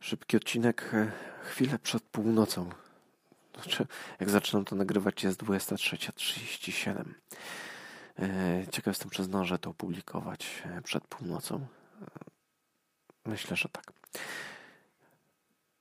Szybki 0.00 0.36
odcinek 0.36 0.90
e, 0.94 1.12
chwilę 1.44 1.78
przed 1.78 2.02
północą. 2.02 2.70
Znaczy, 3.54 3.86
jak 4.20 4.30
zaczynam 4.30 4.64
to 4.64 4.76
nagrywać 4.76 5.24
jest 5.24 5.42
23.37. 5.42 7.04
E, 8.18 8.66
ciekaw 8.70 8.86
jestem, 8.86 9.10
czy 9.10 9.24
zdążę 9.24 9.58
to 9.58 9.70
opublikować 9.70 10.62
e, 10.64 10.82
przed 10.82 11.04
północą. 11.04 11.66
Myślę, 13.24 13.56
że 13.56 13.68
tak. 13.68 13.92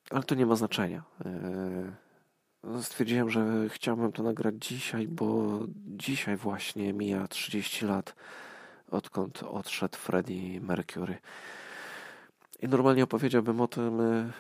Ale 0.10 0.24
to 0.24 0.36
nie 0.36 0.46
ma 0.46 0.56
znaczenia. 0.56 1.04
Stwierdziłem, 2.82 3.30
że 3.30 3.70
chciałbym 3.70 4.12
to 4.12 4.24
nagrać 4.24 4.56
dzisiaj, 4.60 5.08
bo 5.08 5.60
dzisiaj 5.76 6.38
właśnie 6.38 6.94
mija 6.94 7.28
30 7.28 7.86
lat, 7.86 8.16
odkąd 8.92 9.44
odszedł 9.44 9.98
Freddie 9.98 10.62
Mercury. 10.62 11.18
I 12.64 12.68
normalnie 12.68 13.04
opowiedziałbym 13.04 13.62
o 13.62 13.68
tym 13.68 14.02
e, 14.02 14.32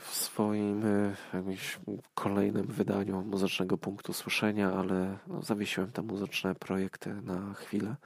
w 0.00 0.14
swoim 0.14 0.86
e, 0.86 1.16
jakimś 1.34 1.78
kolejnym 2.14 2.66
wydaniu 2.66 3.22
muzycznego 3.22 3.78
punktu 3.78 4.12
słyszenia, 4.12 4.72
ale 4.72 5.18
no, 5.26 5.42
zawiesiłem 5.42 5.92
te 5.92 6.02
muzyczne 6.02 6.54
projekty 6.54 7.14
na 7.14 7.54
chwilę. 7.54 7.96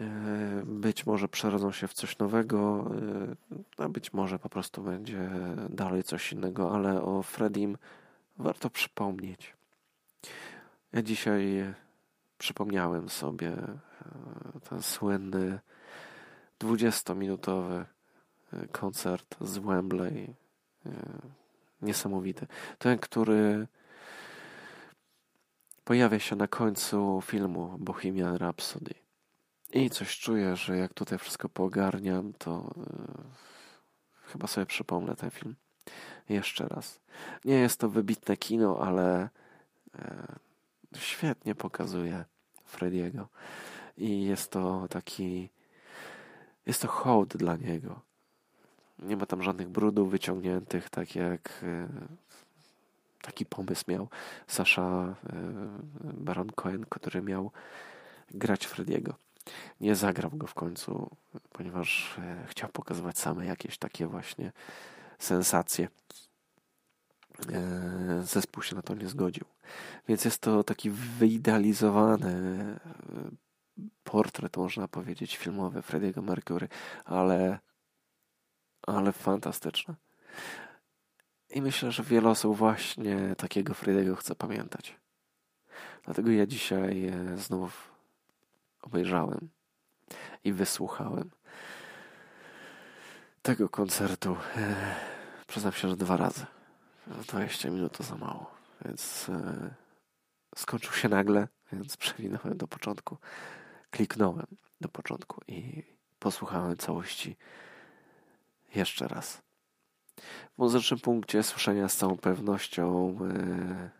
E, 0.00 0.62
być 0.64 1.06
może 1.06 1.28
przerodzą 1.28 1.72
się 1.72 1.88
w 1.88 1.92
coś 1.92 2.18
nowego, 2.18 2.90
a 3.76 3.88
być 3.88 4.12
może 4.12 4.38
po 4.38 4.48
prostu 4.48 4.82
będzie 4.82 5.30
dalej 5.70 6.02
coś 6.02 6.32
innego, 6.32 6.74
ale 6.74 7.02
o 7.02 7.22
Fredim 7.22 7.76
warto 8.38 8.70
przypomnieć. 8.70 9.54
Ja 10.92 11.02
dzisiaj 11.02 11.74
przypomniałem 12.38 13.08
sobie 13.08 13.52
ten 14.68 14.82
słynny 14.82 15.58
20-minutowy 16.62 17.84
e, 18.52 18.68
koncert 18.68 19.36
z 19.40 19.58
Wembley. 19.58 20.34
E, 20.86 20.90
niesamowity. 21.82 22.46
Ten, 22.78 22.98
który 22.98 23.66
pojawia 25.84 26.18
się 26.18 26.36
na 26.36 26.48
końcu 26.48 27.20
filmu 27.24 27.76
Bohemian 27.78 28.36
Rhapsody. 28.36 28.94
I 29.72 29.90
coś 29.90 30.18
czuję, 30.18 30.56
że 30.56 30.76
jak 30.76 30.94
tutaj 30.94 31.18
wszystko 31.18 31.48
poogarniam, 31.48 32.32
to 32.32 32.74
yy, 32.76 32.84
chyba 34.22 34.46
sobie 34.46 34.66
przypomnę 34.66 35.16
ten 35.16 35.30
film 35.30 35.54
jeszcze 36.28 36.68
raz. 36.68 37.00
Nie 37.44 37.54
jest 37.54 37.80
to 37.80 37.88
wybitne 37.88 38.36
kino, 38.36 38.78
ale 38.80 39.28
świetnie 40.96 41.54
pokazuje 41.54 42.24
Frediego. 42.64 43.28
I 43.96 44.22
jest 44.22 44.50
to 44.50 44.88
taki 44.90 45.50
jest 46.66 46.82
to 46.82 46.88
hołd 46.88 47.36
dla 47.36 47.56
niego. 47.56 48.00
Nie 48.98 49.16
ma 49.16 49.26
tam 49.26 49.42
żadnych 49.42 49.68
brudów 49.68 50.10
wyciągniętych, 50.10 50.90
tak 50.90 51.14
jak 51.14 51.62
e, 51.62 51.88
taki 53.22 53.46
pomysł 53.46 53.84
miał 53.88 54.08
Sasha 54.46 54.82
e, 54.82 55.14
Baron 56.02 56.50
Cohen, 56.50 56.84
który 56.88 57.22
miał 57.22 57.50
grać 58.30 58.66
Frediego. 58.66 59.14
Nie 59.80 59.94
zagrał 59.94 60.30
go 60.30 60.46
w 60.46 60.54
końcu, 60.54 61.10
ponieważ 61.52 62.18
e, 62.18 62.46
chciał 62.48 62.68
pokazywać 62.68 63.18
same 63.18 63.46
jakieś 63.46 63.78
takie 63.78 64.06
właśnie 64.06 64.52
sensacje. 65.18 65.88
Zespół 68.22 68.62
się 68.62 68.76
na 68.76 68.82
to 68.82 68.94
nie 68.94 69.08
zgodził. 69.08 69.44
Więc 70.08 70.24
jest 70.24 70.40
to 70.40 70.64
taki 70.64 70.90
wyidealizowany 70.90 72.64
portret, 74.04 74.56
można 74.56 74.88
powiedzieć, 74.88 75.36
filmowy 75.36 75.82
Frediego 75.82 76.22
Mercury, 76.22 76.68
ale, 77.04 77.58
ale 78.86 79.12
fantastyczny. 79.12 79.94
I 81.50 81.62
myślę, 81.62 81.92
że 81.92 82.02
wiele 82.02 82.30
osób 82.30 82.56
właśnie 82.56 83.34
takiego 83.36 83.74
Frediego 83.74 84.16
chce 84.16 84.34
pamiętać. 84.34 84.96
Dlatego 86.04 86.30
ja 86.30 86.46
dzisiaj 86.46 87.08
e, 87.08 87.38
znów 87.38 87.92
obejrzałem 88.82 89.48
i 90.44 90.52
wysłuchałem 90.52 91.30
tego 93.42 93.68
koncertu. 93.68 94.36
E, 94.56 94.94
przyznam 95.46 95.72
się, 95.72 95.88
że 95.88 95.96
dwa 95.96 96.16
razy. 96.16 96.46
20 97.06 97.70
minut 97.70 97.96
to 97.96 98.02
za 98.02 98.16
mało, 98.16 98.50
więc 98.84 99.28
e, 99.28 99.74
skończył 100.56 100.92
się 100.92 101.08
nagle, 101.08 101.48
więc 101.72 101.96
przewinąłem 101.96 102.56
do 102.56 102.68
początku 102.68 103.18
kliknąłem 103.92 104.46
do 104.80 104.88
początku 104.88 105.40
i 105.48 105.82
posłuchałem 106.18 106.76
całości 106.76 107.36
jeszcze 108.74 109.08
raz. 109.08 109.42
W 110.54 110.58
muzycznym 110.58 111.00
punkcie 111.00 111.42
słyszenia 111.42 111.88
z 111.88 111.96
całą 111.96 112.16
pewnością 112.16 113.18
e, 113.30 113.90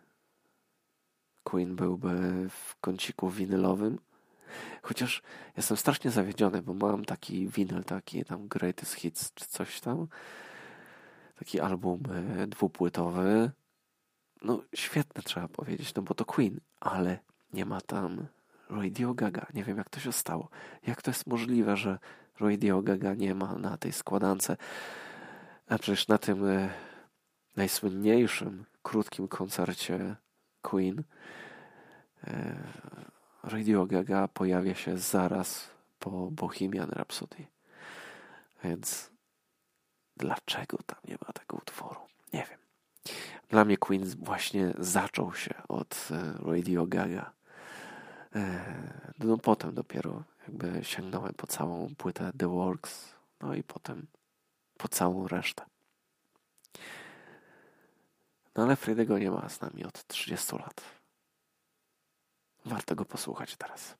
Queen 1.43 1.75
byłby 1.75 2.49
w 2.49 2.75
kąciku 2.81 3.29
winylowym. 3.29 3.99
Chociaż 4.81 5.21
jestem 5.57 5.77
strasznie 5.77 6.11
zawiedziony, 6.11 6.61
bo 6.61 6.73
mam 6.73 7.05
taki 7.05 7.47
winyl, 7.47 7.83
taki 7.83 8.25
tam 8.25 8.47
Greatest 8.47 8.93
Hits 8.93 9.33
czy 9.33 9.45
coś 9.45 9.79
tam. 9.79 10.07
Taki 11.35 11.59
album 11.59 12.03
e, 12.37 12.47
dwupłytowy. 12.47 13.51
No 14.41 14.63
świetne 14.75 15.21
trzeba 15.23 15.47
powiedzieć, 15.47 15.93
no 15.93 16.01
bo 16.01 16.13
to 16.13 16.25
Queen, 16.25 16.59
ale 16.79 17.19
nie 17.53 17.65
ma 17.65 17.81
tam 17.81 18.27
Radio 18.75 19.13
Gaga. 19.13 19.45
Nie 19.53 19.63
wiem, 19.63 19.77
jak 19.77 19.89
to 19.89 19.99
się 19.99 20.11
stało. 20.11 20.49
Jak 20.87 21.01
to 21.01 21.11
jest 21.11 21.27
możliwe, 21.27 21.77
że 21.77 21.99
Radio 22.39 22.81
Gaga 22.81 23.13
nie 23.13 23.35
ma 23.35 23.55
na 23.55 23.77
tej 23.77 23.91
składance? 23.91 24.57
A 25.67 25.77
przecież 25.77 26.07
na 26.07 26.17
tym 26.17 26.49
e, 26.49 26.69
najsłynniejszym, 27.55 28.65
krótkim 28.83 29.27
koncercie 29.27 30.15
Queen 30.61 31.03
e, 32.23 32.55
Radio 33.43 33.85
Gaga 33.85 34.27
pojawia 34.27 34.75
się 34.75 34.97
zaraz 34.97 35.69
po 35.99 36.31
Bohemian 36.31 36.89
Rhapsody. 36.89 37.45
Więc 38.63 39.11
dlaczego 40.17 40.77
tam 40.85 40.99
nie 41.07 41.17
ma 41.27 41.33
tego 41.33 41.57
utworu? 41.57 41.99
Nie 42.33 42.45
wiem. 42.49 42.59
Dla 43.49 43.65
mnie 43.65 43.77
Queen 43.77 44.05
właśnie 44.05 44.73
zaczął 44.79 45.33
się 45.33 45.53
od 45.67 46.09
e, 46.11 46.33
Radio 46.51 46.87
Gaga. 46.87 47.31
E, 48.35 49.13
no 49.19 49.37
potem 49.37 49.73
dopiero 49.73 50.23
jakby 50.47 50.83
sięgnąłem 50.83 51.33
po 51.33 51.47
całą 51.47 51.95
płytę 51.95 52.31
The 52.37 52.47
Works, 52.47 53.13
no 53.41 53.55
i 53.55 53.63
potem 53.63 54.07
po 54.77 54.87
całą 54.87 55.27
resztę. 55.27 55.65
No 58.55 58.63
ale 58.63 58.75
Fredego 58.75 59.17
nie 59.17 59.31
ma 59.31 59.49
z 59.49 59.61
nami 59.61 59.85
od 59.85 60.07
30 60.07 60.55
lat. 60.55 60.81
Warto 62.65 62.95
go 62.95 63.05
posłuchać 63.05 63.55
teraz. 63.55 63.95